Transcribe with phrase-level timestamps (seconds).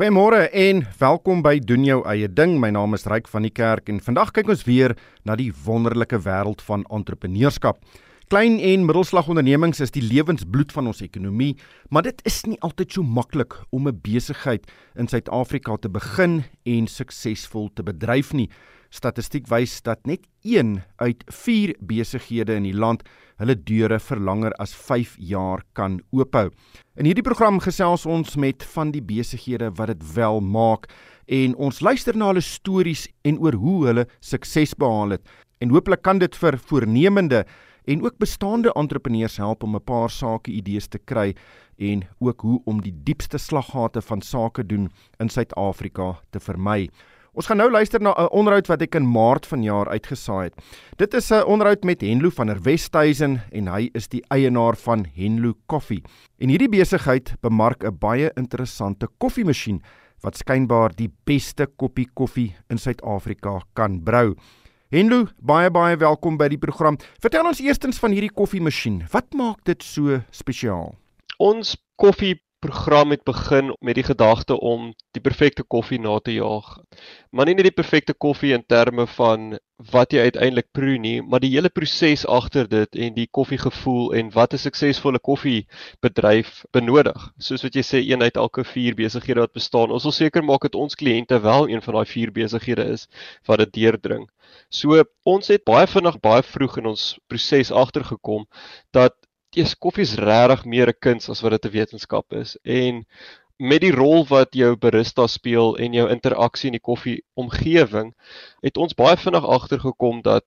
[0.00, 2.54] Goeiemôre en welkom by doen jou eie ding.
[2.56, 4.94] My naam is Ryk van die Kerk en vandag kyk ons weer
[5.28, 7.76] na die wonderlike wêreld van entrepreneurskap.
[8.30, 11.56] Klein en middelslag ondernemings is die lewensbloed van ons ekonomie,
[11.90, 16.86] maar dit is nie altyd so maklik om 'n besigheid in Suid-Afrika te begin en
[16.86, 18.48] suksesvol te bedryf nie.
[18.90, 23.02] Statistiek wys dat net 1 uit 4 besighede in die land
[23.38, 26.50] hulle deure vir langer as 5 jaar kan oophou.
[26.96, 30.86] In hierdie program gesels ons met van die besighede wat dit wel maak
[31.26, 35.22] en ons luister na hulle stories en oor hoe hulle sukses behaal het.
[35.60, 37.44] En hooplik kan dit vir voornemende
[37.90, 41.34] en ook bestaande entrepreneurs help om 'n paar sake idees te kry
[41.78, 46.90] en ook hoe om die diepste slaggate van sake doen in Suid-Afrika te vermy.
[47.32, 50.54] Ons gaan nou luister na 'n onderhoud wat ek in Maart vanjaar uitgesaai het.
[50.96, 55.06] Dit is 'n onderhoud met Henlo van der Westhuizen en hy is die eienaar van
[55.14, 56.02] Henlo Koffie.
[56.38, 59.82] En hierdie besigheid bemark 'n baie interessante koffiemasjien
[60.20, 64.34] wat skynbaar die beste koppie koffie in Suid-Afrika kan brou.
[64.90, 66.96] Henlo, baie baie welkom by die program.
[67.22, 68.96] Vertel ons eerstens van hierdie koffiemasjien.
[69.12, 70.96] Wat maak dit so spesiaal?
[71.38, 76.78] Ons koffie program het begin met die gedagte om die perfekte koffie na te jaag.
[77.30, 79.56] Maar nie net die perfekte koffie in terme van
[79.92, 84.32] wat jy uiteindelik proe nie, maar die hele proses agter dit en die koffiegevoel en
[84.34, 87.30] wat 'n suksesvolle koffiebedryf benodig.
[87.38, 90.62] Soos wat jy sê, een uit elke 4 besighede wat bestaan, ons wil seker maak
[90.62, 93.08] dat ons kliënte wel een van daai 4 besighede is
[93.46, 94.28] wat dit deurdring.
[94.68, 98.46] So ons het baie vinnig baie vroeg in ons proses agtergekom
[98.92, 99.14] dat
[99.56, 103.04] dis koffies regtig meer 'n kuns as wat dit 'n wetenskap is en
[103.58, 108.14] met die rol wat jou barista speel en jou interaksie in die koffie omgewing
[108.62, 110.44] het ons baie vinnig agtergekom dat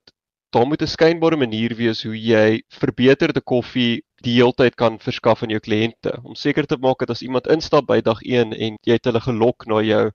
[0.53, 5.49] daar moet 'n skynbare manier wees hoe jy verbeterde koffie die heeltyd kan verskaf aan
[5.49, 8.93] jou kliënte om seker te maak dat as iemand instap by dag 1 en jy
[8.93, 10.11] het hulle gelok na jou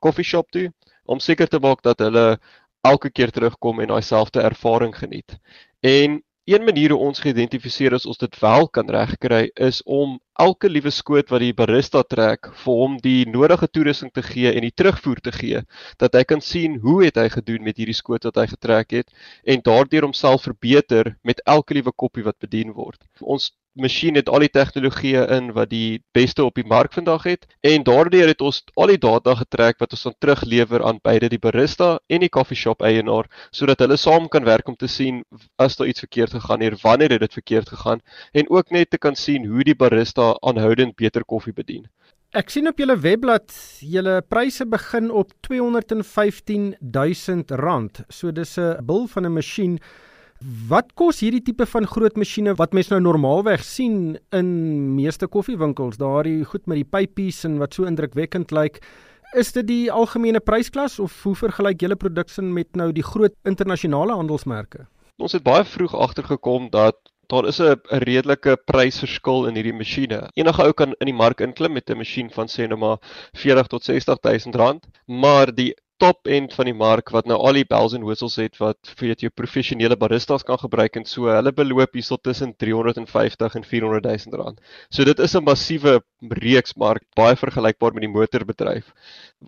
[0.00, 0.72] koffieshop toe
[1.04, 2.38] om seker te maak dat hulle
[2.82, 5.36] elke keer terugkom en daai selfde ervaring geniet.
[5.82, 10.70] En Een manier hoe ons geïdentifiseer is ons dit wel kan regkry is om elke
[10.72, 14.72] liewe skoot wat die barista trek vir hom die nodige toerusting te gee en die
[14.72, 15.60] terugvoer te gee
[16.00, 19.12] dat hy kan sien hoe het hy gedoen met hierdie skoot wat hy getrek het
[19.44, 23.04] en daardeur homself verbeter met elke liewe koppie wat bedien word.
[23.20, 27.46] Ons masjien het al die tegnologieë in wat die beste op die mark vandag het
[27.62, 31.38] en daardeur het ons al die data getrek wat ons dan teruglewer aan beide die
[31.38, 35.22] barista en die koffieshop eienaar sodat hulle saam kan werk om te sien
[35.56, 38.00] as daar iets verkeerd gegaan het, wanneer het dit verkeerd gegaan
[38.32, 41.86] en ook net te kan sien hoe die barista aanhoudend beter koffie bedien.
[42.30, 43.50] Ek sien op julle webblad
[43.82, 48.04] julle pryse begin op R215 000.
[48.08, 49.80] So dis 'n bil van 'n masjien
[50.40, 54.46] Wat kos hierdie tipe van groot masjiene wat mens nou normaalweg sien in
[54.96, 58.78] meeste koffiewinkels, daardie goed met die pypies en wat so indrukwekkend lyk?
[59.36, 64.16] Is dit die algemene prysklas of hoe vergelyk julle produksie met nou die groot internasionale
[64.16, 64.86] handelsmerke?
[65.20, 66.96] Ons het baie vroeg agtergekom dat
[67.28, 70.30] daar is 'n redelike prysverskil in hierdie masjiene.
[70.34, 72.98] Enige ou kan in die mark inklim met 'n masjien van sê nou maar
[73.34, 77.58] 40 tot 60 000 rand, maar die top end van die mark wat nou al
[77.58, 81.52] die bells and whistles het wat vir jou professionele baristas kan gebruik en so hulle
[81.52, 84.60] beloop hierso tussen 350 en 400 000 rand.
[84.90, 86.00] So dit is 'n massiewe
[86.42, 88.86] reeks mark, baie vergelykbaar met die motorbedryf.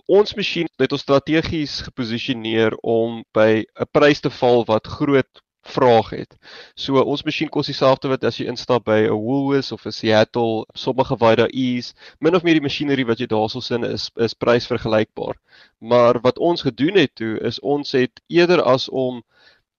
[0.08, 6.10] Ons masjien het ons strategies geposisioneer om by 'n prys te val wat groot vraag
[6.10, 6.36] het.
[6.74, 10.66] So ons masjien kos dieselfde wat as jy instap by 'n Woolworths of 'n Seattle,
[10.74, 14.34] sommige waar daar is, min of meer die masjinerie wat jy daarso sien is is
[14.34, 15.36] prysvergelykbaar.
[15.80, 19.22] Maar wat ons gedoen het toe is ons het eerder as om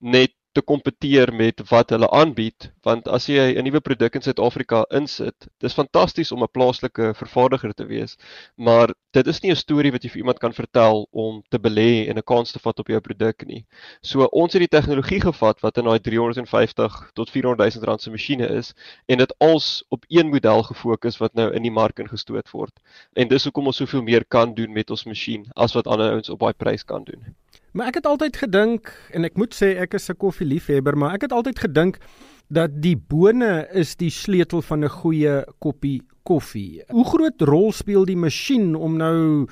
[0.00, 4.84] net te kompeteer met wat hulle aanbied want as jy 'n nuwe produk in Suid-Afrika
[5.00, 8.16] insit dis fantasties om 'n plaaslike vervaardiger te wees
[8.56, 12.08] maar dit is nie 'n storie wat jy vir iemand kan vertel om te belê
[12.08, 13.64] en 'n kans te vat op jou produk nie.
[14.02, 18.10] So ons het die tegnologie gevat wat in daai 350 tot 400 000 rand se
[18.10, 18.74] masjiene is
[19.06, 22.80] en dit als op een model gefokus wat nou in die mark ingestoot word.
[23.14, 26.30] En dis hoekom ons soveel meer kan doen met ons masjien as wat ander ouens
[26.30, 27.34] op daai prys kan doen
[27.74, 31.26] Maar ek het altyd gedink en ek moet sê ek is 'n koffieliefhebber, maar ek
[31.26, 31.98] het altyd gedink
[32.46, 36.84] dat die bone is die sleutel van 'n goeie koppie koffie.
[36.88, 39.48] Hoe groot rol speel die masjien om nou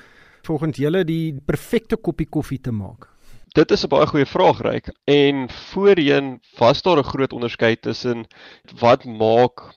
[0.47, 3.09] volgens julle die perfekte koppie koffie te maak?
[3.53, 4.87] Dit is 'n baie goeie vraag, Ryk.
[5.03, 8.25] En voorheen was daar 'n groot onderskeid tussen
[8.79, 9.75] wat maak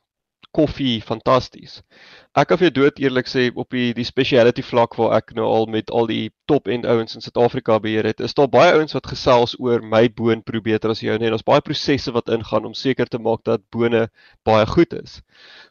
[0.56, 1.80] koffie fantasties.
[2.36, 5.46] Ek kan vir jou dood eerlik sê op die die speciality vlak waar ek nou
[5.48, 8.94] al met al die top end ouens in Suid-Afrika beheer het, is daar baie ouens
[8.96, 11.30] wat gesels oor my boon probeer beter as jou nie.
[11.32, 14.06] Daar's baie prosesse wat ingaan om seker te maak dat bone
[14.46, 15.20] baie goed is.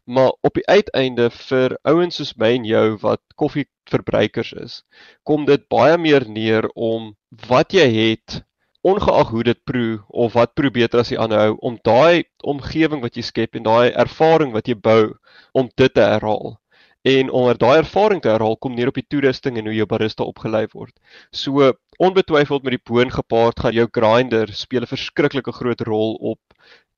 [0.06, 4.82] Maar op die uiteinde vir ouens soos my en jou wat koffieverbruikers is,
[5.24, 7.14] kom dit baie meer neer om
[7.50, 8.42] wat jy het
[8.86, 13.02] ongeag hoe dit proe of wat proe beter as die ander hou om daai omgewing
[13.02, 15.16] wat jy skep en daai ervaring wat jy bou
[15.58, 16.60] om dit te herhaal.
[17.06, 20.26] En onder daai ervaring te herhaal kom neer op die toerusting en hoe jou barista
[20.26, 20.94] opgelei word.
[21.34, 21.72] So
[22.02, 26.40] onbetwyfeld met die boon gepaard gaan jou grinder speel 'n verskriklike groot rol op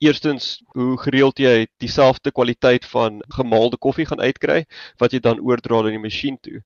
[0.04, 4.66] eerstens hoe gereeld jy dieselfde kwaliteit van gemaalde koffie gaan uitkry
[5.00, 6.62] wat jy dan oordra in die masjien toe.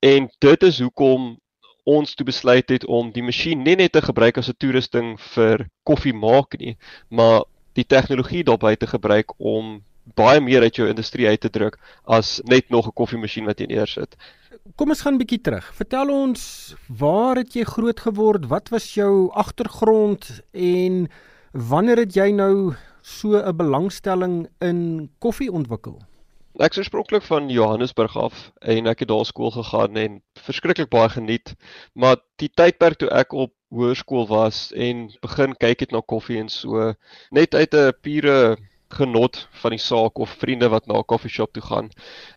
[0.00, 1.38] En dit is hoekom
[1.86, 5.68] ons toe besluit het om die masjien nie net te gebruik as 'n toerusting vir
[5.84, 6.76] koffie maak nie,
[7.10, 7.44] maar
[7.74, 9.82] die tegnologie daarbey te gebruik om
[10.14, 13.66] baie meer uit jou industrie uit te druk as net nog 'n koffiemasjien wat jy
[13.66, 14.16] neersit.
[14.76, 15.74] Kom ons gaan 'n bietjie terug.
[15.74, 18.46] Vertel ons, waar het jy groot geword?
[18.46, 21.08] Wat was jou agtergrond en
[21.52, 26.02] wanneer het jy nou so 'n belangstelling in koffie ontwikkel?
[26.56, 31.10] Ek is oorspronklik van Johannesburg af en ek het daar skool gegaan en verskriklik baie
[31.12, 31.52] geniet.
[31.92, 36.48] Maar die tydperk toe ek op hoërskool was en begin kyk het na koffie en
[36.48, 36.94] so,
[37.30, 38.56] net uit 'n pure
[38.88, 41.90] genot van die saak of vriende wat na 'n koffieshop toe gaan.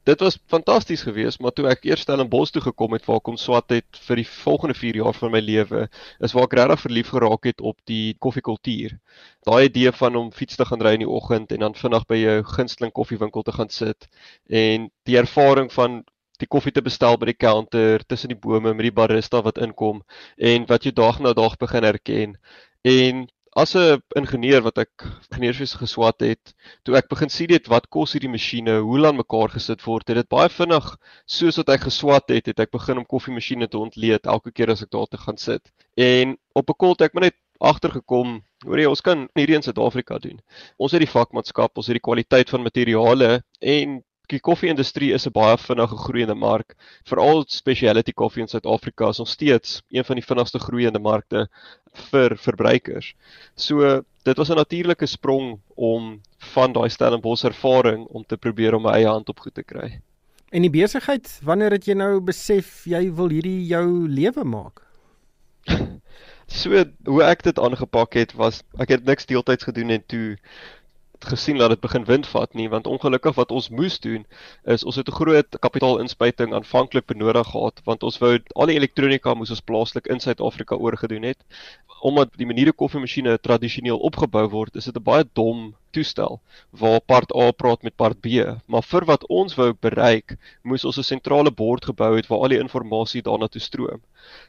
[0.04, 3.20] Dit was fantasties geweest, maar toe ek eers stel in Bos toe gekom het waar
[3.20, 6.82] kom swat het vir die volgende 4 jaar van my lewe, is waar ek regtig
[6.82, 9.00] verlief geraak het op die koffiekultuur.
[9.46, 12.16] Daai idee van om fiets te gaan ry in die oggend en dan vinnig by
[12.16, 14.08] jou gunsteling koffiewinkel te gaan sit
[14.48, 16.04] en die ervaring van
[16.40, 20.04] die koffie te bestel by die counter tussen die bome met die barista wat inkom
[20.38, 22.38] en wat jy dag na dag begin herken
[22.88, 23.28] en
[23.60, 26.54] as 'n ingenieur wat ek ingenieurswese geswat het,
[26.84, 30.20] toe ek begin sien dit wat kos hierdie masjiene, hoe lank mekaar gesit word, het
[30.22, 30.88] dit baie vinnig
[31.26, 34.84] soos wat ek geswat het, het ek begin om koffiemasjiene te ontleed elke keer as
[34.86, 35.72] ek daar te gaan sit.
[35.98, 40.18] En op 'n koelte ek maar net agtergekom, hoor jy, ons kan hierdie in Suid-Afrika
[40.20, 40.40] doen.
[40.78, 45.34] Ons het die vakmanskap, ons het die kwaliteit van materiale en die koffie-industrie is 'n
[45.34, 46.76] baie vinnige groeiende mark.
[47.06, 51.48] Veral specialty koffie in Suid-Afrika is nog steeds een van die vinnigste groeiende markte
[52.12, 53.14] vir verbruikers.
[53.56, 58.84] So dit was 'n natuurlike sprong om van daai Stellenbosch ervaring om te probeer om
[58.84, 60.02] my eie hand op goed te kry.
[60.52, 64.82] En die besigheid, wanneer het jy nou besef jy wil hierdie jou lewe maak?
[66.48, 70.38] so hoe ek dit aangepak het was ek het niks deeltyds gedoen en toe
[71.26, 74.26] gesien dat dit begin wind vat nie want ongelukkig wat ons moes doen
[74.76, 79.34] is ons het 'n groot kapitaalinspuiting aanvanklik benodig gehad want ons wou al die elektronika
[79.34, 81.40] moes ons plaaslik in Suid-Afrika oorgedoen het.
[82.02, 86.40] Omdat die maniere koffiemasjiene tradisioneel opgebou word is dit 'n baie dom toestel
[86.72, 88.28] waar part A praat met part B.
[88.66, 92.48] Maar vir wat ons wou bereik moes ons 'n sentrale bord gebou het waar al
[92.48, 94.02] die inligting daarna toe stroom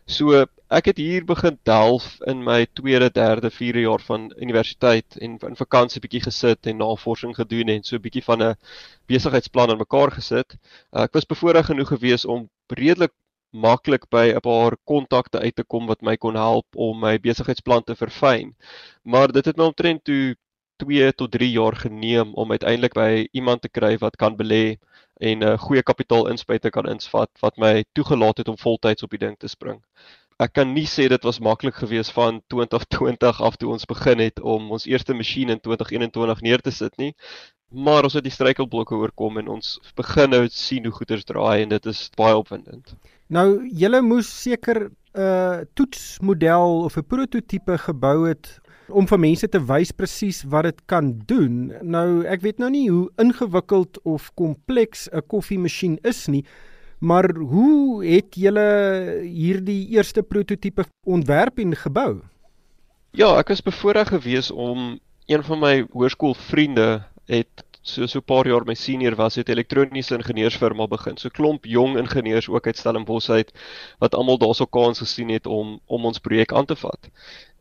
[0.07, 5.39] So ek het hier begin delf in my tweede, derde, vierde jaar van universiteit en
[5.49, 8.57] in vakansie bietjie gesit en navorsing gedoen en so 'n bietjie van 'n
[9.07, 10.57] besigheidsplan aan mekaar gesit.
[10.93, 13.13] Uh, ek was bevoorreg genoeg geweest om redelik
[13.53, 17.85] maklik by 'n paar kontakte uit te kom wat my kon help om my besigheidsplan
[17.85, 18.55] te verfyn.
[19.03, 20.37] Maar dit het my omtrent toe
[20.77, 24.79] 2 tot 3 jaar geneem om uiteindelik by iemand te kry wat kan belê
[25.21, 29.21] en 'n uh, goeie kapitaalinspuiting kan insvat wat my toegelaat het om voltyds op die
[29.27, 29.83] ding te spring.
[30.41, 34.41] Ek kan nie sê dit was maklik geweest van 2020 af toe ons begin het
[34.41, 37.13] om ons eerste masjien in 2021 neer te sit nie.
[37.69, 41.69] Maar ons het die struikelblokke oorkom en ons begin nou sien hoe goeders draai en
[41.69, 42.97] dit is baie opwindend.
[43.29, 48.59] Nou, julle moes seker 'n uh, toetsmodel of 'n prototipe gebou het
[48.93, 51.73] om vir mense te wys presies wat dit kan doen.
[51.83, 56.45] Nou ek weet nou nie hoe ingewikkeld of kompleks 'n koffiemasjien is nie,
[57.01, 62.21] maar hoe het julle hierdie eerste prototipe ontwerp en gebou?
[63.13, 68.47] Ja, ek was bevoorreg geweest om een van my hoërskoolvriende het so so 'n paar
[68.47, 71.17] jaar my senior was het elektroniese ingenieursfirma begin.
[71.17, 73.53] So klomp jong ingenieurs ook uit Stellenbosch uit
[73.99, 77.09] wat almal daarso kans gesien het om om ons projek aan te vat.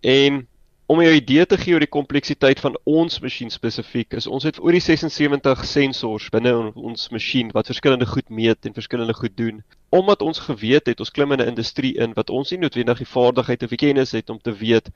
[0.01, 0.47] En
[0.89, 4.57] om jou idee te gee oor die kompleksiteit van ons masjien spesifiek is ons het
[4.57, 9.59] oor die 76 sensors binne ons masjien wat verskillende goed meet en verskillende goed doen.
[9.93, 13.11] Omdat ons geweet het ons klim in 'n industrie in wat ons nie noodwendig die
[13.13, 14.89] vaardigheid of die kennis het om te weet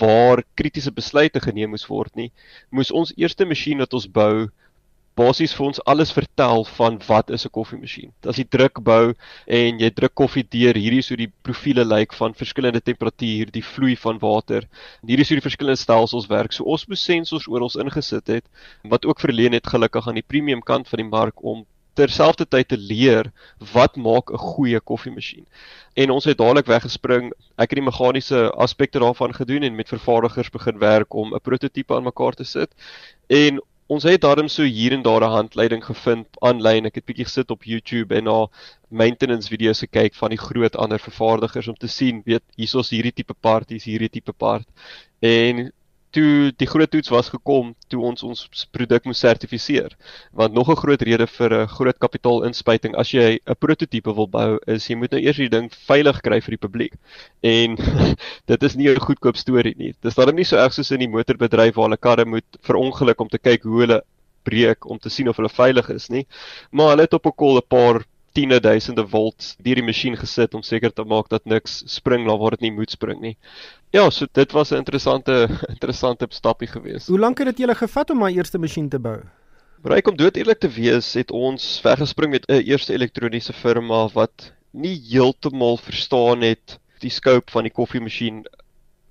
[0.00, 2.32] waar kritiese besluite geneem moes word nie,
[2.70, 4.48] moes ons eerste masjien wat ons bou
[5.18, 8.12] basies vir ons alles vertel van wat is 'n koffiemasjien.
[8.26, 9.14] As jy druk bou
[9.46, 13.62] en jy druk koffie deur, hierdie is hoe die profiele lyk van verskillende temperatuur, die
[13.62, 14.66] vloei van water.
[15.06, 16.52] Hierdie is hoe die verskillende stelsels werk.
[16.52, 18.44] So ons moet sensors oral ingesit het
[18.82, 22.76] wat ook verleen het gelukkig aan die premium kant van die mark om terselfdertyd te
[22.76, 23.30] leer
[23.72, 25.46] wat maak 'n goeie koffiemasjien.
[25.94, 27.32] En ons het dadelik weggespring.
[27.56, 31.94] Ek het die meganiese aspekte daarvan gedoen en met vervaardigers begin werk om 'n prototipe
[31.94, 32.74] aan mekaar te sit.
[33.28, 36.86] En ons het daarom so hier en daar 'n handleiding gevind aanlyn.
[36.86, 38.48] Ek het bietjie gesit op YouTube en na
[38.88, 43.34] maintenance video's gekyk van die groot ander vervaardigers om te sien, weet, hiersoos hierdie tipe
[43.34, 44.66] part, hier's hierdie tipe part.
[45.20, 45.72] En
[46.14, 48.44] toe die groot toets was gekom toe ons ons
[48.74, 49.96] produk moes sertifiseer.
[50.32, 54.58] Want nog 'n groot rede vir 'n groot kapitaalinspuiting as jy 'n prototipe wil bou
[54.66, 56.94] is jy moet nou eers die ding veilig kry vir die publiek.
[57.42, 57.76] En
[58.50, 59.94] dit is nie 'n goedkoop storie nie.
[60.02, 63.28] Dis daarom nie so erg soos in die motorbedryf waar hulle karre moet verongeluk om
[63.28, 64.02] te kyk hoe hulle
[64.44, 66.26] breek om te sien of hulle veilig is nie.
[66.70, 70.54] Maar hulle het op 'n kol 'n paar tiende duisende volt deur die masjien gesit
[70.58, 73.36] om seker te maak dat niks spring na waar dit nie moet spring nie.
[73.94, 77.08] Ja, so dit was 'n interessante interessante stappie geweest.
[77.08, 79.20] Hoe lank het dit julle gevat om my eerste masjien te bou?
[79.82, 84.52] Bereik om dood eerlik te wees, het ons weggespring met 'n eerste elektroniese firma wat
[84.72, 88.44] nie heeltemal verstaan het die scope van die koffiemasjien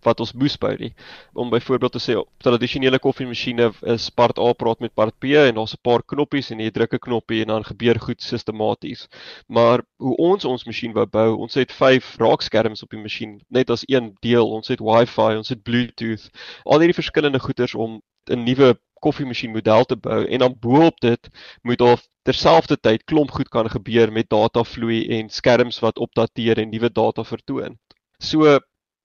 [0.06, 0.92] wat ons moes bou nie.
[1.34, 5.74] Om byvoorbeeld te sê, tradisionele koffiemasjiene is part A praat met part B en daar's
[5.74, 9.08] 'n paar knoppies en jy druk 'n knoppie en dan gebeur goed sistematies.
[9.48, 13.70] Maar hoe ons ons masjien wou bou, ons het 5 raakskerms op die masjien, net
[13.70, 14.50] as een deel.
[14.50, 16.30] Ons het Wi-Fi, ons het Bluetooth,
[16.66, 21.30] al hierdie verskillende goeders om 'n nuwe koffiemasjien model te bou en dan bo-op dit
[21.62, 26.92] moet daar terselfdertyd klomp goed kan gebeur met datavloei en skerms wat opdateer en nuwe
[26.92, 27.78] data vertoon.
[28.20, 28.60] So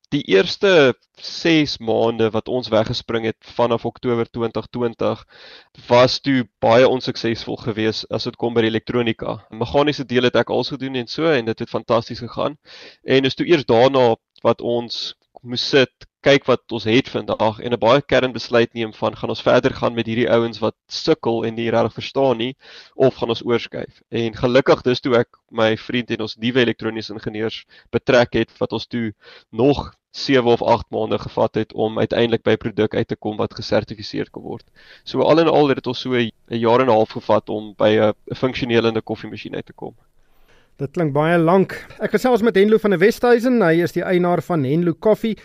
[0.08, 5.24] die eerste 6 maande wat ons weggespring het vanaf Oktober 2020
[5.88, 9.38] was toe baie onsuksesvol geweest as dit kom by elektronika.
[9.50, 12.56] Meganiese dele het ek al gedoen en so en dit het fantasties gegaan.
[13.04, 15.12] En is toe eers daarna wat ons
[15.42, 19.42] moes sit, kyk wat ons het vandag en 'n baie kernbesluit neem van gaan ons
[19.42, 22.56] verder gaan met hierdie ouens wat sukkel en nie regtig verstaan nie
[22.94, 24.02] of gaan ons oorskuif.
[24.10, 28.72] En gelukkig dis toe ek my vriend en ons nuwe elektroniese ingenieurs betrek het wat
[28.72, 29.14] ons toe
[29.50, 33.36] nog 7 of 8 maande gevat het om uiteindelik by 'n produk uit te kom
[33.36, 34.64] wat gesertifiseer kan word.
[35.04, 37.74] So al in al het dit ons so 'n jaar en 'n half gevat om
[37.76, 39.94] by 'n funksionele koffiemasjien uit te kom.
[40.76, 41.86] Dit klink baie lank.
[41.98, 43.62] Ek gesels met Henlo van der Westhuizen.
[43.62, 45.36] Hy is die eienaar van Henlo Koffie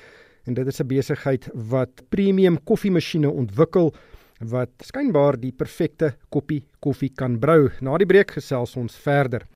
[0.46, 3.94] en dit is 'n besigheid wat premium koffiemasjiene ontwikkel
[4.40, 7.72] wat skynbaar die perfekte koppie koffie kan brou.
[7.82, 9.48] Na die breek gesels ons verder.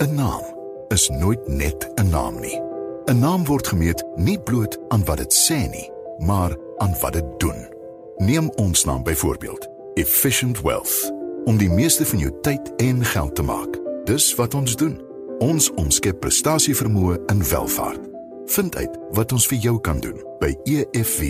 [0.00, 0.42] 'n Naam
[0.88, 2.73] is nooit net 'n naam nie.
[3.06, 7.24] 'n Naam word gemeet nie bloot aan wat dit sê nie, maar aan wat dit
[7.38, 7.68] doen.
[8.16, 11.12] Neem ons naam byvoorbeeld, Efficient Wealth,
[11.44, 13.80] om die meeste van jou tyd en geld te maak.
[14.04, 15.02] Dis wat ons doen.
[15.38, 18.00] Ons omskep prestasievermoë in welvaart.
[18.46, 21.28] Vind uit wat ons vir jou kan doen by efw.co.za.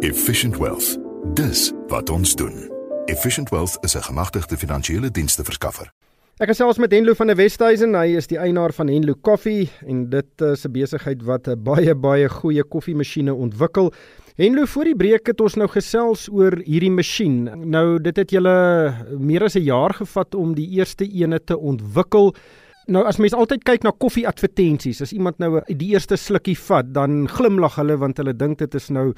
[0.00, 0.98] Efficient Wealth.
[1.34, 2.70] Dis wat ons doen.
[3.04, 5.97] Efficient Wealth is 'n gemagtigde finansiële dienste verskaffer.
[6.38, 7.96] Ek gesels met Henlo van der Westhuizen.
[7.98, 11.94] Hy is die eienaar van Henlo Coffee en dit is 'n besigheid wat 'n baie
[11.94, 13.92] baie goeie koffiemasjiene ontwikkel.
[14.36, 17.50] Henlo, voor die breek het ons nou gesels oor hierdie masjien.
[17.70, 22.32] Nou dit het julle meer as 'n jaar gevat om die eerste ene te ontwikkel.
[22.88, 26.88] Nou as mens altyd kyk na koffie advertensies, as iemand nou die eerste slukkie vat,
[26.96, 29.10] dan glimlag hulle want hulle dink dit is nou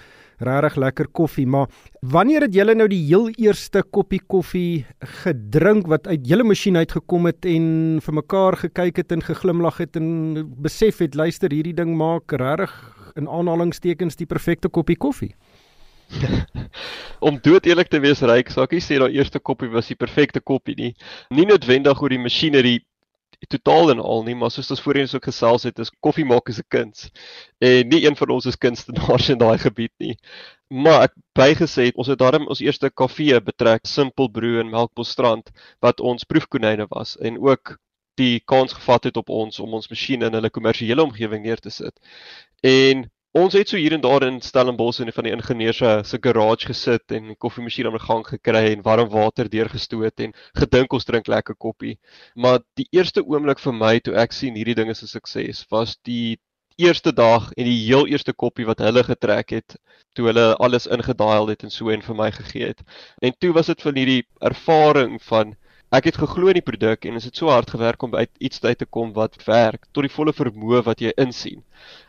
[0.42, 1.70] regtig lekker koffie, maar
[2.02, 4.82] wanneer het julle nou die heel eerste koppie koffie
[5.22, 7.70] gedrink wat uit julle masjien uitgekom het en
[8.02, 10.10] vir mekaar gekyk het en geglimlag het en
[10.66, 12.74] besef het luister hierdie ding maak regtig
[13.22, 15.36] in aanhalingstekens die perfekte koppie koffie?
[17.26, 20.42] Om dood eerlik te wees, Ryk, sou ek sê daai eerste koppie was die perfekte
[20.42, 20.94] koppie nie.
[21.30, 22.80] Nie noodwendig oor die masjinerie
[23.48, 26.58] totaal en al nie, maar soos ons voorheen ook gesels het, is koffie maak is
[26.58, 27.10] 'n kuns.
[27.58, 30.16] En nie een van ons is kunstenaars in daai gebied nie.
[30.68, 36.00] Maar ek bygesê ons het daarom ons eerste kafee betrek, Simple Brew in Melkbosstrand wat
[36.00, 37.78] ons proefkonyne was en ook
[38.14, 41.70] die kans gevat het op ons om ons masjien in hulle kommersiële omgewing neer te
[41.70, 41.96] sit.
[42.62, 46.18] En Ons het so hier en daar in Stellenbosch in van die ingenieurs se se
[46.20, 51.04] garage gesit en koffiemasjien aan die gang gekry en warm water deurgestoot en gedink ons
[51.06, 52.00] drink lekker koffie.
[52.34, 55.96] Maar die eerste oomblik vir my toe ek sien hierdie ding is 'n sukses, was
[56.02, 56.40] die
[56.76, 59.76] eerste dag en die heel eerste koppie wat hulle getrek het
[60.12, 62.82] toe hulle alles ingedaal het en so en vir my gegee het.
[63.22, 65.54] En toe was dit van hierdie ervaring van
[65.92, 68.64] ek het geglo in die produk en is dit so hard gewerk om uit iets
[68.64, 71.62] uit te kom wat werk tot die volle vermoë wat jy insien.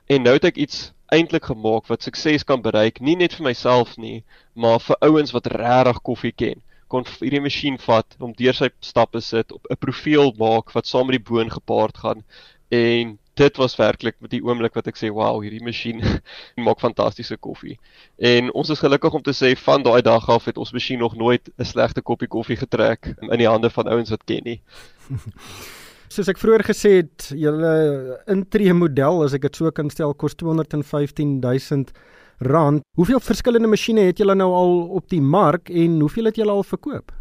[0.09, 3.97] En nou het ek iets eintlik gemaak wat sukses kan bereik, nie net vir myself
[3.97, 6.61] nie, maar vir ouens wat regtig koffie ken.
[6.91, 11.07] kon hierdie masjien vat om deur sy stappe sit op 'n profiel maak wat saam
[11.07, 12.23] met die boon gepaard gaan.
[12.69, 16.01] En dit was werklik met die oomblik wat ek sê wow hierdie masjien
[16.67, 17.77] maak fantastiese koffie.
[18.19, 21.15] En ons is gelukkig om te sê van daai dag af het ons masjien nog
[21.15, 24.61] nooit 'n slegte koppie koffie getrek in die hande van ouens wat ken nie
[26.11, 27.69] Soos ek vroeër gesê het, julle
[28.31, 31.85] intree model as ek dit so kan stel kos 215 000
[32.51, 32.83] rand.
[32.99, 36.67] Hoeveel verskillende masjiene het julle nou al op die mark en hoeveel het julle al
[36.67, 37.13] verkoop?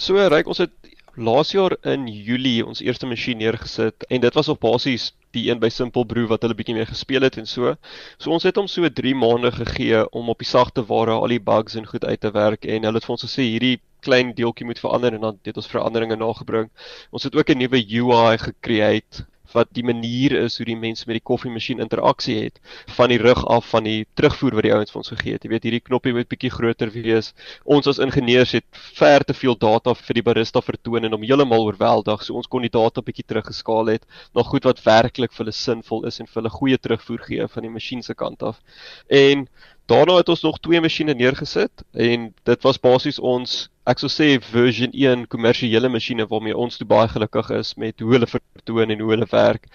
[0.00, 0.72] So ryk ons het
[1.16, 5.60] laas jaar in Julie ons eerste masjien neergesit en dit was op basies die een
[5.60, 7.74] by Simple Brew wat hulle bietjie mee gespeel het en so.
[8.16, 11.42] So ons het hom so 3 maande gegee om op die sagte ware al die
[11.52, 13.76] bugs en goed uit te werk en hulle het vir ons gesê hierdie
[14.08, 16.70] klein deeltjie moet verander en dan het ons veranderinge nagebring.
[17.10, 21.18] Ons het ook 'n nuwe UI gecreate wat die manier is hoe die mense met
[21.18, 22.58] die koffiemasjien interaksie het
[22.96, 25.44] van die rug af van die terugvoer wat die ouens vir ons gegee het.
[25.46, 27.32] Jy weet hierdie knoppie moet bietjie groter wees.
[27.64, 28.66] Ons as ingenieurs het
[28.98, 32.24] ver te veel data vir die barista vertoon en hom heeltemal oorweldig.
[32.26, 36.06] So ons kon die data bietjie teruggeskaal het na goed wat werklik vir hulle sinvol
[36.10, 38.60] is en vir hulle goeie terugvoer gee van die masjien se kant af.
[39.08, 39.46] En
[39.86, 44.26] Daarna het ons nog twee masjiene neergesit en dit was basies ons ek sou sê
[44.42, 49.04] version 1 kommersiële masjiene waarmee ons toe baie gelukkig is met hoe hulle vertoon en
[49.04, 49.68] hoe hulle werk.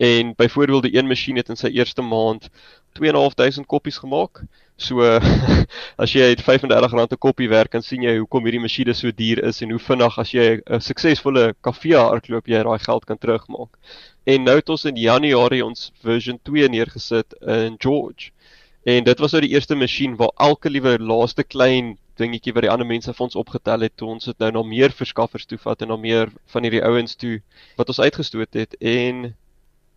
[0.00, 2.48] En byvoorbeeld die een masjien het in sy eerste maand
[2.96, 4.40] 2.500 koppies gemaak.
[4.80, 5.04] So
[6.02, 9.44] as jy uit R35 'n koppie werk, dan sien jy hoekom hierdie masjiene so duur
[9.44, 13.76] is en hoe vinnig as jy 'n suksesvolle kafee hardloop jy daai geld kan terugmaak.
[14.24, 18.32] En nou het ons in Januarie ons version 2 neergesit in George.
[18.88, 22.70] En dit was nou die eerste masjien waar elke liewe laaste klein dingetjie wat die
[22.72, 25.82] ander mense vir ons opgetel het, toe ons dit nou na meer verskaffers toe vat
[25.84, 27.34] en na meer van hierdie ouens toe
[27.76, 29.26] wat ons uitgestoot het en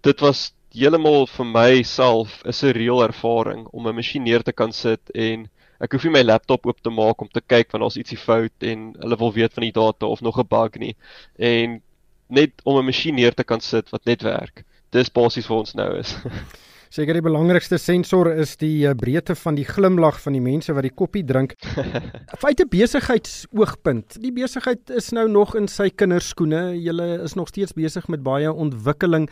[0.08, 0.42] dit was
[0.76, 5.48] heeltemal vir myself 'n surreal ervaring om 'n masjien neer te kan sit en
[5.80, 8.68] ek hoef nie my laptop oop te maak om te kyk wanneer daar's ietsie fout
[8.74, 10.96] en hulle wil weet van die data of nog 'n bug nie
[11.38, 11.82] en
[12.28, 14.66] net om 'n masjien neer te kan sit wat net werk.
[14.92, 16.16] Dis basies vir ons nou is.
[16.92, 20.84] Seker die belangrikste sensor is die uh, breedte van die glimlag van die mense wat
[20.84, 21.54] die koppie drink.
[22.42, 24.18] Feite besigheidsoogpunt.
[24.20, 26.74] Die besigheid is nou nog in sy kinderskoene.
[26.76, 29.30] Julle is nog steeds besig met baie ontwikkeling.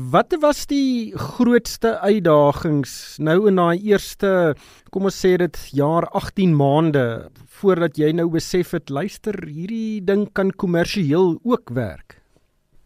[0.00, 4.54] Wat was die grootste uitdagings nou in daai eerste
[4.88, 7.04] kom ons sê dit jaar 18 maande
[7.60, 12.16] voordat jy nou besef het luister hierdie ding kan kommersieel ook werk?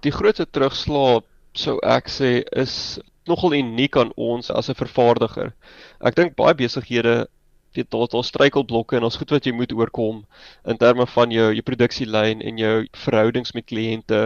[0.02, 1.22] Die grootste terugslag
[1.54, 2.98] sou ek sê is
[3.28, 5.54] nogal uniek aan ons as 'n vervaardiger.
[6.00, 7.28] Ek dink baie besighede
[7.73, 10.25] weet daar daar struikelblokke en ons goed wat jy moet oorkom
[10.64, 14.21] in terme van jou jou produksielyn en jou verhoudings met kliënte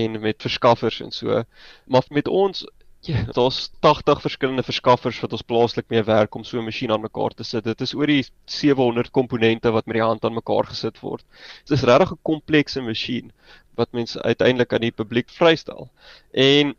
[0.00, 1.42] en met verskaffers en so.
[1.86, 2.64] Maar met ons
[3.00, 7.00] ja, daar's 80 verskillende verskaffers wat ons plaaslik mee werk om so 'n masjien aan
[7.00, 7.64] mekaar te sit.
[7.64, 11.24] Dit is oor die 700 komponente wat met die hand aan mekaar gesit word.
[11.64, 13.32] Dit is regtig 'n komplekse masjien
[13.74, 15.88] wat mense uiteindelik aan die publiek vrystel.
[16.32, 16.74] En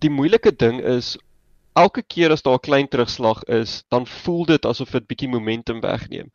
[0.00, 1.14] die moeilike ding is
[1.74, 5.80] elke keer as daar 'n klein terugslag is, dan voel dit asof dit bietjie momentum
[5.80, 6.30] wegneem.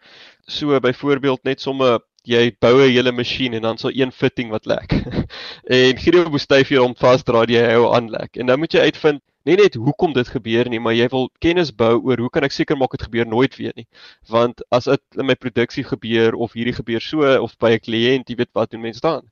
[0.47, 4.65] So byvoorbeeld net somme jy bou 'n hele masjien en dan sal een fitting wat
[4.65, 4.91] lek.
[5.79, 8.37] en hierdie moet styf hier om vasdra die hy hou aanlek.
[8.37, 11.71] En dan moet jy uitvind nie net hoekom dit gebeur nie, maar jy wil kennis
[11.71, 13.87] bou oor hoe kan ek seker maak dit gebeur nooit weer nie.
[14.27, 18.29] Want as dit in my produksie gebeur of hierdie gebeur so of by 'n kliënt,
[18.29, 19.23] jy weet wat doen mense dan.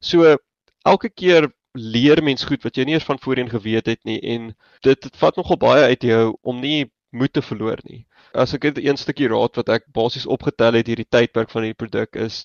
[0.00, 0.36] So
[0.84, 4.52] elke keer leer mens goed wat jy nie eers van voorheen geweet het nie en
[4.86, 6.86] dit dit vat nogal baie uit jou om nie
[7.16, 8.04] moed te verloor nie.
[8.34, 11.80] As ek net een stukkie raad wat ek basies opgetel het hierdie tydperk van hierdie
[11.84, 12.44] produk is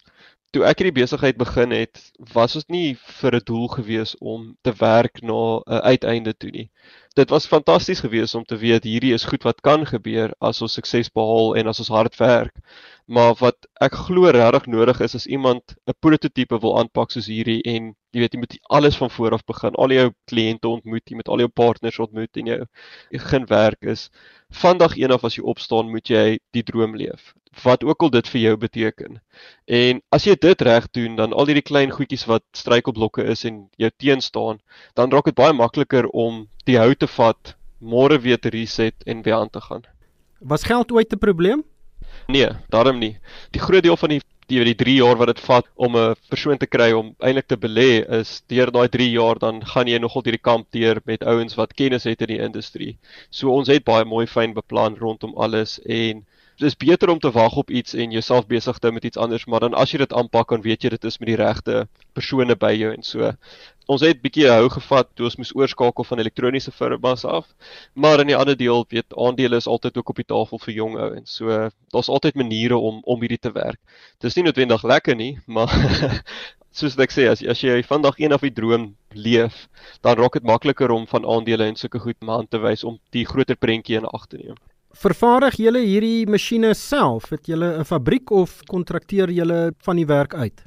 [0.55, 1.99] toe ek hierdie besigheid begin het,
[2.33, 2.87] was dit nie
[3.19, 6.69] vir 'n doel gewees om te werk na 'n uiteinde toe nie.
[7.15, 10.73] Dit was fantasties geweest om te weet hierdie is goed wat kan gebeur as ons
[10.73, 12.55] sukses behaal en as ons hard werk.
[13.07, 17.61] Maar wat ek glo regtig nodig is is iemand 'n prototipe wil aanpak soos hierdie
[17.63, 19.75] en jy weet jy moet alles van voor af begin.
[19.75, 22.65] Al jou kliënte ontmoet, jy moet al jou partners ontmoet en jou
[23.11, 24.09] begin werk is
[24.49, 27.33] vandag een af as jy opstaan moet jy die droom leef
[27.63, 29.21] wat ook al dit vir jou beteken.
[29.65, 33.67] En as jy dit reg doen, dan al hierdie klein goedjies wat struikelblokke is en
[33.77, 34.61] jou teen staan,
[34.95, 39.21] dan raak dit baie makliker om die hout te vat, môre weer te reset en
[39.21, 39.83] weer aan te gaan.
[40.39, 41.63] Was geld ooit 'n probleem?
[42.27, 43.17] Nee, daarom nie.
[43.51, 46.57] Die groot deel van die die die 3 jaar wat dit vat om 'n persoon
[46.57, 50.23] te kry om eintlik te belê is deur daai 3 jaar dan gaan jy nogal
[50.23, 52.97] hierdie kamp deur met ouens wat kennis het in die industrie.
[53.29, 56.25] So ons het baie mooi fyn beplan rondom alles en
[56.59, 59.45] Dis beter om te wag op iets en jouself besig te hou met iets anders,
[59.45, 62.55] maar dan as jy dit aanpak, dan weet jy dit is met die regte persone
[62.55, 63.31] by jou en so.
[63.91, 67.47] Ons het bietjie hou gevat toe ons moes oorskakel van elektroniese firmas af,
[67.93, 70.97] maar in die ander deel weet aandele is altyd ook op die tafel vir jong
[70.99, 71.35] ouens.
[71.39, 73.79] So daar's altyd maniere om om hierdie te werk.
[74.19, 75.73] Dit is nie noodwendig lekker nie, maar
[76.77, 79.67] soos ek sê as as jy vandag een of die droom leef,
[80.05, 83.25] dan raak dit makliker om van aandele en sulke goed aan te wys om die
[83.27, 84.59] groter prentjie in ag te neem.
[84.91, 87.30] Vervaardig julle hierdie masjiene self?
[87.32, 90.63] Het julle 'n fabriek of kontrakteer julle van die werk uit?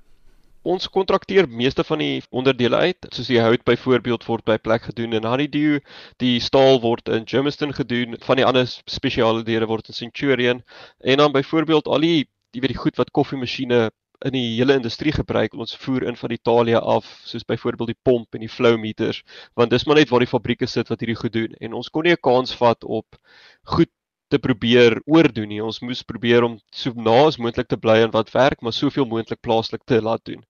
[0.62, 5.12] Ons kontrakteer meeste van die onderdele uit, soos die hout byvoorbeeld word by plek gedoen
[5.12, 5.80] in Honeydew,
[6.16, 10.62] die staal word in Germiston gedoen, van die ander spesiale dele word in Centurion
[11.00, 13.90] en dan byvoorbeeld al die jy weet die goed wat koffiemasjiene
[14.24, 15.54] in die hele industrie gebruik.
[15.54, 19.22] Ons voer in van Italië af, soos byvoorbeeld die pomp en die flow meters,
[19.54, 21.52] want dis maar net waar die fabrieke sit wat hierdie goed doen.
[21.60, 23.18] En ons kon nie 'n kans vat op
[23.64, 23.90] goed
[24.32, 25.60] te probeer oordoen nie.
[25.62, 29.06] Ons moes probeer om so na as moontlik te bly aan wat werk, maar soveel
[29.08, 30.42] moontlik plaaslik te laat doen.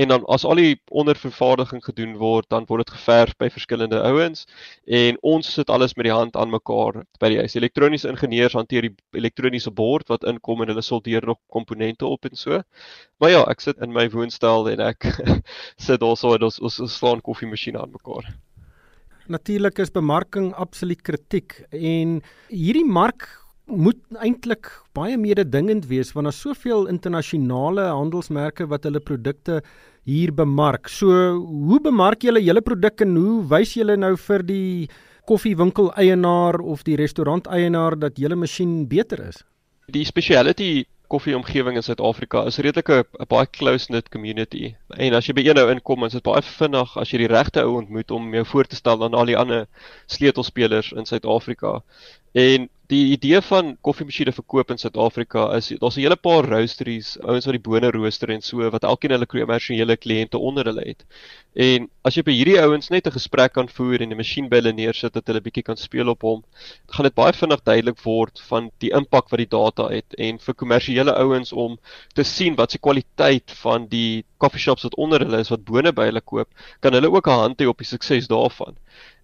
[0.00, 4.44] En dan as al die ondervervaardiging gedoen word, dan word dit geverf by verskillende ouens
[5.00, 7.56] en ons sit alles met die hand aan mekaar by die huis.
[7.58, 12.36] Elektroniese ingenieurs hanteer die elektroniese bord wat inkom en hulle soldeer nog komponente op en
[12.38, 12.62] so.
[13.18, 15.08] Maar ja, ek sit in my woonstel en ek
[15.88, 18.34] sit also ons ons slaan koffiemasjiene aan mekaar.
[19.32, 22.18] Natuurlik is bemarking absoluut kritiek en
[22.50, 23.26] hierdie mark
[23.64, 29.62] moet eintlik baie mededingend wees want daar's soveel internasionale handelsmerke wat hulle produkte
[30.04, 30.90] hier bemark.
[30.92, 31.08] So,
[31.40, 34.88] hoe bemark julle julle produk en hoe wys julle nou vir die
[35.24, 39.40] koffiewinkel eienaar of die restaurant eienaar dat julle masjien beter is?
[39.88, 40.84] Die speciality
[41.14, 44.74] koffieomgewing in Suid-Afrika is redelik 'n baie close-knit community.
[44.98, 47.62] En as jy by een ou inkom, is dit baie vinnig as jy die regte
[47.62, 49.66] ou ontmoet om jou voor te stel aan al die ander
[50.06, 51.82] sleutelspelers in Suid-Afrika.
[52.34, 57.46] En die idee van koffiemasjiene verkoop in Suid-Afrika is daar's 'n hele paar roasteries, ouens
[57.46, 61.04] wat die bone rooster en so wat elkeen hulle kommersiële kliënte onder hulle het.
[61.54, 64.56] En as jy by hierdie ouens net 'n gesprek kan voer en 'n masjien by
[64.56, 66.42] hulle neersit dat hulle bietjie kan speel op hom,
[66.88, 70.54] gaan dit baie vinnig duidelik word van die impak wat die data het en vir
[70.54, 71.78] kommersiële ouens om
[72.14, 76.06] te sien wat se kwaliteit van die coffeeshops wat onder hulle is wat bone by
[76.10, 76.48] hulle koop,
[76.80, 78.74] kan hulle ook 'n hand hê op die sukses daarvan.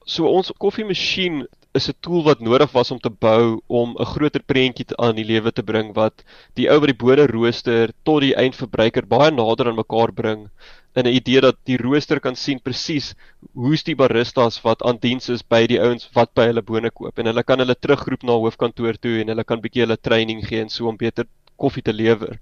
[0.06, 1.46] So ons koffiemasjien
[1.78, 5.24] is 'n tool wat nodig was om te bou om 'n groter prentjie aan die
[5.24, 6.24] lewe te bring wat
[6.58, 10.48] die ou wat die bode rooster tot die eindverbruiker baie nader aan mekaar bring
[10.94, 13.14] in 'n idee dat die rooster kan sien presies
[13.54, 17.18] hoe's die baristas wat aan diens is by die ouens wat by hulle bone koop
[17.18, 20.60] en hulle kan hulle terugroep na hoofkantoor toe en hulle kan bietjie hulle training gee
[20.60, 22.40] en so om beter koffie te lewer.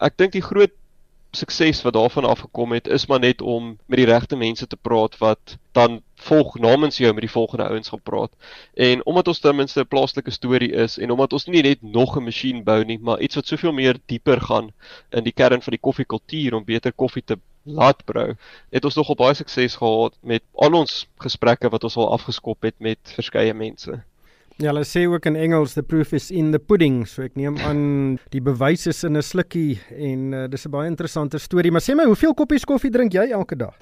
[0.00, 0.74] Ek dink die groot
[1.36, 5.18] sukses wat daarvan afgekom het is maar net om met die regte mense te praat
[5.20, 8.32] wat dan volg namens jou met die volgende ouens gaan praat.
[8.74, 12.16] En omdat ons ten minste 'n plaaslike storie is en omdat ons nie net nog
[12.16, 14.70] 'n masjien bou nie, maar iets wat soveel meer dieper gaan
[15.10, 18.34] in die kern van die koffiekultuur om beter koffie te laat brou,
[18.70, 22.74] het ons nogal baie sukses gehad met al ons gesprekke wat ons al afgeskop het
[22.78, 24.02] met verskeie mense.
[24.56, 27.58] Ja, hulle sê ook in Engels the proof is in the pudding, so ek neem
[27.58, 27.82] aan
[28.32, 31.70] die bewys is in 'n slukkie en uh, dis 'n baie interessante storie.
[31.70, 33.74] Maar sê my, hoeveel koppies koffie drink jy elke dag?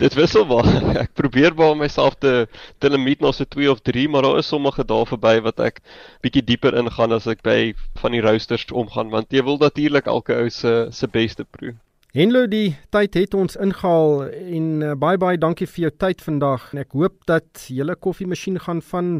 [0.00, 0.64] Dit wissel maar.
[1.04, 2.48] Ek probeer maar myself te
[2.80, 5.82] te limiet na so 2 of 3, maar daar is sommige dae verby wat ek
[6.24, 10.38] bietjie dieper ingaan as ek by van die roosters omgaan, want jy wil natuurlik elke
[10.40, 11.74] ou se se beste proe.
[12.16, 16.70] Henlo, die tyd het ons ingehaal en uh, baie baie dankie vir jou tyd vandag.
[16.80, 19.18] Ek hoop dat julle koffiemasjien gaan van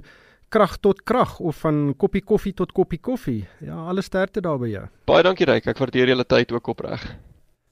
[0.50, 3.42] krag tot krag of van koppie koffie tot koppie koffie.
[3.60, 4.86] Ja, alles sterkte daar by jou.
[5.12, 7.04] Baie dankie Ryk, ek waardeer julle tyd ook opreg.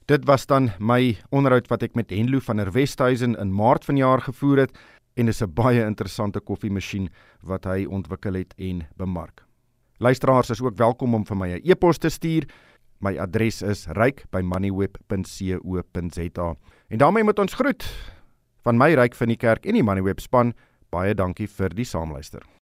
[0.08, 4.24] Dit was dan my onderhoud wat ek met Henlo van der Westhuizen in Maart vanjaar
[4.24, 4.72] gevoer het
[5.20, 9.44] en dis 'n baie interessante koffiemasjien wat hy ontwikkel het en bemark.
[9.98, 12.44] Luisteraars is ook welkom om vir my 'n e-pos te stuur.
[13.00, 16.54] My adres is ryk@moneyweb.co.za.
[16.88, 17.84] En daarmee moet ons groet
[18.62, 20.54] van my ryk van die kerk en die Moneyweb span.
[20.90, 22.57] Baie dankie vir die saamluister.